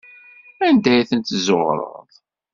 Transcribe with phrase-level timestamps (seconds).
[0.67, 2.05] Anda ay tent-tezzuɣreḍ?